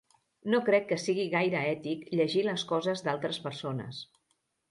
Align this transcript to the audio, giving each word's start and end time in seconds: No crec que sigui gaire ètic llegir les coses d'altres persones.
No 0.51 0.59
crec 0.69 0.87
que 0.91 0.95
sigui 1.01 1.25
gaire 1.33 1.61
ètic 1.73 2.09
llegir 2.19 2.43
les 2.47 2.65
coses 2.73 3.05
d'altres 3.09 3.41
persones. 3.47 4.01